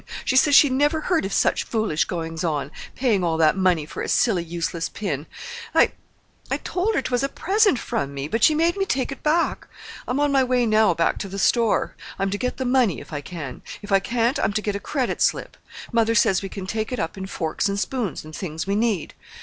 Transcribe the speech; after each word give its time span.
She 0.25 0.35
says 0.35 0.55
she 0.55 0.67
never 0.67 1.01
heard 1.01 1.25
of 1.25 1.31
such 1.31 1.63
foolish 1.63 2.05
goings 2.05 2.43
on—paying 2.43 3.23
all 3.23 3.37
that 3.37 3.55
money 3.55 3.85
for 3.85 4.01
a 4.01 4.09
silly, 4.09 4.43
useless 4.43 4.89
pin. 4.89 5.27
I—I 5.75 6.57
told 6.63 6.95
her 6.95 7.03
'twas 7.03 7.21
a 7.21 7.29
present 7.29 7.77
from 7.77 8.11
me, 8.11 8.27
but 8.27 8.43
she 8.43 8.55
made 8.55 8.77
me 8.77 8.85
take 8.85 9.11
it 9.11 9.21
back. 9.21 9.67
I'm 10.07 10.19
on 10.19 10.31
my 10.31 10.43
way 10.43 10.65
now 10.65 10.95
back 10.95 11.19
to 11.19 11.27
the 11.29 11.37
store. 11.37 11.95
I'm 12.17 12.31
to 12.31 12.39
get 12.39 12.57
the 12.57 12.65
money, 12.65 12.99
if 12.99 13.13
I 13.13 13.21
can. 13.21 13.61
If 13.83 13.91
I 13.91 13.99
can't, 13.99 14.39
I'm 14.39 14.53
to 14.53 14.61
get 14.63 14.75
a 14.75 14.79
credit 14.79 15.21
slip. 15.21 15.55
Mother 15.91 16.15
says 16.15 16.41
we 16.41 16.49
can 16.49 16.65
take 16.65 16.91
it 16.91 16.97
up 16.97 17.15
in 17.15 17.27
forks 17.27 17.69
and 17.69 17.79
spoons 17.79 18.25
and 18.25 18.35
things 18.35 18.65
we 18.65 18.73
need. 18.73 19.13